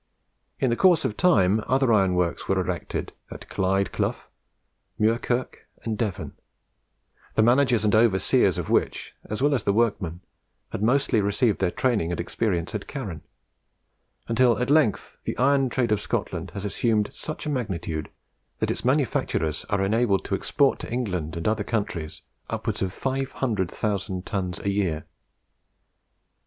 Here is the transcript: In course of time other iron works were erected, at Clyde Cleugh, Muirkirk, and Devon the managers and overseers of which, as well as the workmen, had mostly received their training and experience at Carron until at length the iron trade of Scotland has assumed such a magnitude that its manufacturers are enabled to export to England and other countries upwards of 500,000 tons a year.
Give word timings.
In 0.59 0.75
course 0.77 1.05
of 1.05 1.15
time 1.15 1.63
other 1.67 1.93
iron 1.93 2.15
works 2.15 2.47
were 2.47 2.59
erected, 2.59 3.13
at 3.29 3.47
Clyde 3.49 3.91
Cleugh, 3.91 4.23
Muirkirk, 4.99 5.67
and 5.83 5.95
Devon 5.95 6.31
the 7.35 7.43
managers 7.43 7.85
and 7.85 7.93
overseers 7.93 8.57
of 8.57 8.67
which, 8.71 9.13
as 9.25 9.43
well 9.43 9.53
as 9.53 9.63
the 9.63 9.71
workmen, 9.73 10.21
had 10.71 10.81
mostly 10.81 11.21
received 11.21 11.59
their 11.59 11.69
training 11.69 12.09
and 12.09 12.19
experience 12.19 12.73
at 12.73 12.87
Carron 12.87 13.21
until 14.27 14.57
at 14.57 14.71
length 14.71 15.17
the 15.25 15.37
iron 15.37 15.69
trade 15.69 15.91
of 15.91 16.01
Scotland 16.01 16.49
has 16.55 16.65
assumed 16.65 17.11
such 17.13 17.45
a 17.45 17.49
magnitude 17.51 18.09
that 18.57 18.71
its 18.71 18.83
manufacturers 18.83 19.65
are 19.69 19.83
enabled 19.83 20.25
to 20.25 20.33
export 20.33 20.79
to 20.79 20.91
England 20.91 21.37
and 21.37 21.47
other 21.47 21.63
countries 21.63 22.23
upwards 22.49 22.81
of 22.81 22.91
500,000 22.91 24.25
tons 24.25 24.57
a 24.61 24.69
year. 24.71 25.05